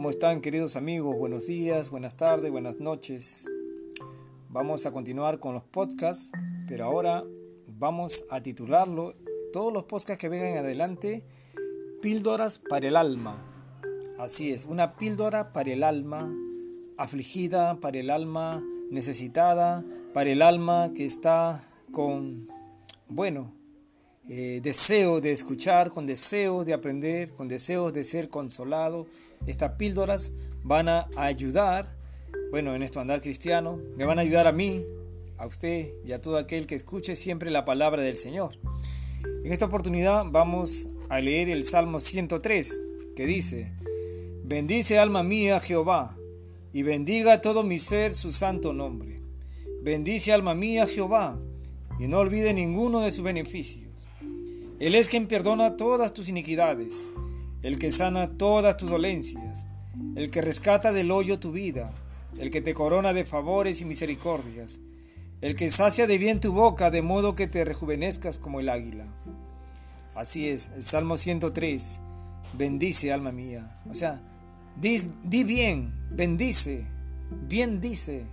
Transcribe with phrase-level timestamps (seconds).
[0.00, 1.14] ¿Cómo están queridos amigos?
[1.18, 3.46] Buenos días, buenas tardes, buenas noches.
[4.48, 6.32] Vamos a continuar con los podcasts,
[6.66, 7.22] pero ahora
[7.66, 9.14] vamos a titularlo,
[9.52, 11.22] todos los podcasts que vengan adelante,
[12.00, 13.44] píldoras para el alma.
[14.18, 16.34] Así es, una píldora para el alma
[16.96, 21.62] afligida, para el alma necesitada, para el alma que está
[21.92, 22.48] con,
[23.06, 23.52] bueno,
[24.28, 29.06] eh, deseo de escuchar, con deseos de aprender, con deseos de ser consolado.
[29.46, 31.96] Estas píldoras van a ayudar,
[32.50, 34.84] bueno, en esto andar cristiano, me van a ayudar a mí,
[35.38, 38.50] a usted y a todo aquel que escuche siempre la palabra del Señor.
[39.42, 42.82] En esta oportunidad vamos a leer el Salmo 103,
[43.16, 43.72] que dice,
[44.44, 46.16] Bendice alma mía Jehová,
[46.72, 49.22] y bendiga todo mi ser su santo nombre.
[49.82, 51.40] Bendice alma mía Jehová,
[51.98, 53.89] y no olvide ninguno de sus beneficios.
[54.80, 57.10] Él es quien perdona todas tus iniquidades,
[57.62, 59.66] el que sana todas tus dolencias,
[60.16, 61.92] el que rescata del hoyo tu vida,
[62.38, 64.80] el que te corona de favores y misericordias,
[65.42, 69.04] el que sacia de bien tu boca de modo que te rejuvenezcas como el águila.
[70.14, 72.00] Así es, el Salmo 103,
[72.54, 73.82] bendice alma mía.
[73.90, 74.22] O sea,
[74.76, 76.86] di, di bien, bendice,
[77.48, 78.24] bien dice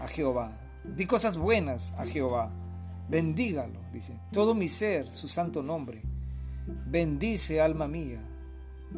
[0.00, 0.52] a Jehová,
[0.84, 2.50] di cosas buenas a Jehová.
[3.08, 6.02] Bendígalo, dice, todo mi ser, su santo nombre.
[6.86, 8.22] Bendice, alma mía,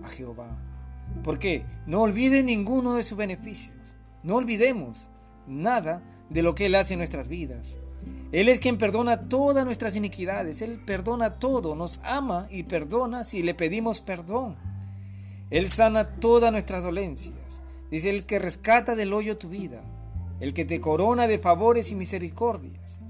[0.02, 0.60] a Jehová.
[1.22, 3.96] Porque no olvide ninguno de sus beneficios.
[4.22, 5.10] No olvidemos
[5.46, 7.78] nada de lo que Él hace en nuestras vidas.
[8.32, 10.62] Él es quien perdona todas nuestras iniquidades.
[10.62, 14.56] Él perdona todo, nos ama y perdona si le pedimos perdón.
[15.50, 17.62] Él sana todas nuestras dolencias.
[17.90, 19.84] Dice el que rescata del hoyo tu vida,
[20.40, 23.00] el que te corona de favores y misericordias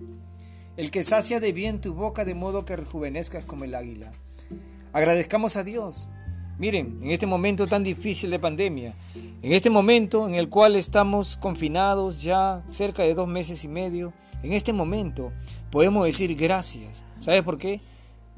[0.77, 4.11] el que sacia de bien tu boca de modo que rejuvenezcas como el águila.
[4.93, 6.09] Agradezcamos a Dios.
[6.59, 11.37] Miren, en este momento tan difícil de pandemia, en este momento en el cual estamos
[11.37, 15.33] confinados ya cerca de dos meses y medio, en este momento
[15.71, 17.05] podemos decir gracias.
[17.19, 17.81] ¿Sabes por qué?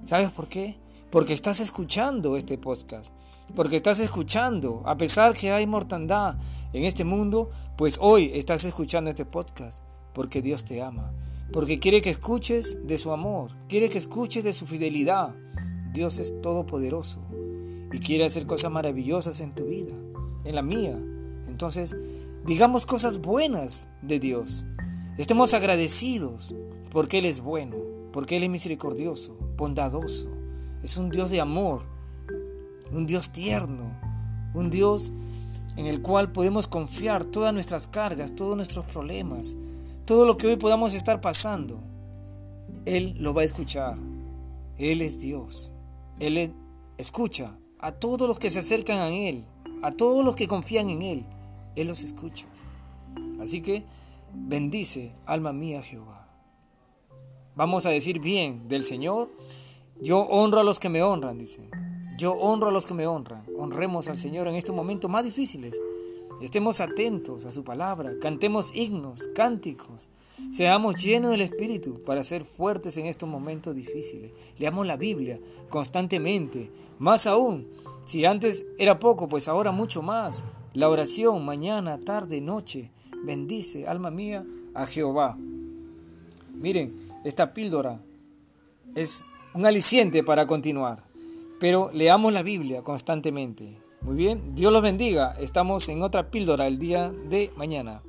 [0.05, 0.77] ¿Sabes por qué?
[1.11, 3.13] Porque estás escuchando este podcast,
[3.55, 6.37] porque estás escuchando, a pesar que hay mortandad
[6.73, 9.79] en este mundo, pues hoy estás escuchando este podcast,
[10.13, 11.13] porque Dios te ama
[11.53, 15.37] porque quiere que escuches de su amor, quiere que escuches de su fidelidad.
[15.93, 17.23] Dios es todopoderoso
[17.93, 19.95] y quiere hacer cosas maravillosas en tu vida,
[20.45, 20.99] en la mía.
[21.49, 21.97] Entonces,
[22.45, 24.67] digamos cosas buenas de Dios.
[25.19, 26.55] Estemos agradecidos
[26.91, 27.77] porque Él es bueno,
[28.13, 30.29] porque Él es misericordioso, bondadoso.
[30.83, 31.83] Es un Dios de amor,
[32.93, 33.99] un Dios tierno,
[34.53, 35.13] un Dios
[35.77, 39.57] en el cual podemos confiar todas nuestras cargas, todos nuestros problemas,
[40.07, 41.83] todo lo que hoy podamos estar pasando,
[42.87, 43.99] Él lo va a escuchar.
[44.79, 45.75] Él es Dios.
[46.21, 46.55] Él
[46.97, 49.45] escucha a todos los que se acercan a Él,
[49.83, 51.27] a todos los que confían en Él.
[51.75, 52.47] Él los escucha.
[53.41, 53.85] Así que
[54.33, 56.29] bendice, alma mía, Jehová.
[57.57, 59.29] Vamos a decir bien del Señor.
[60.01, 61.69] Yo honro a los que me honran, dice.
[62.17, 63.45] Yo honro a los que me honran.
[63.59, 65.81] Honremos al Señor en estos momentos más difíciles
[66.41, 70.11] Estemos atentos a su palabra, cantemos himnos, cánticos,
[70.51, 74.33] seamos llenos del Espíritu para ser fuertes en estos momentos difíciles.
[74.59, 77.67] Leamos la Biblia constantemente, más aún,
[78.07, 80.45] si antes era poco, pues ahora mucho más.
[80.75, 82.91] La oración mañana, tarde, noche.
[83.25, 85.37] Bendice, alma mía, a Jehová.
[86.55, 86.95] Miren,
[87.25, 88.01] esta píldora
[88.95, 91.03] es un aliciente para continuar,
[91.59, 93.77] pero leamos la Biblia constantemente.
[94.07, 95.35] Muy bien, Dios los bendiga.
[95.41, 98.03] Estamos en otra píldora el día de mañana.